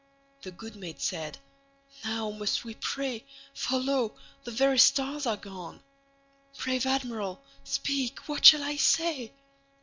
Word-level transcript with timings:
The 0.41 0.49
good 0.49 0.75
mate 0.77 0.99
said: 0.99 1.37
"Now 2.03 2.31
must 2.31 2.63
we 2.65 2.73
pray, 2.73 3.23
For 3.53 3.77
lo! 3.77 4.15
the 4.45 4.49
very 4.49 4.79
stars 4.79 5.27
are 5.27 5.37
gone. 5.37 5.83
Brave 6.57 6.87
Admiral, 6.87 7.43
speak, 7.63 8.27
what 8.27 8.43
shall 8.43 8.63
I 8.63 8.77
say?" 8.77 9.31